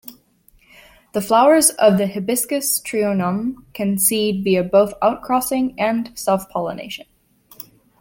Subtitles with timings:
[1.13, 7.05] The flowers of the "Hibiscus trionum" can set seed via both outcrossing and self-pollination.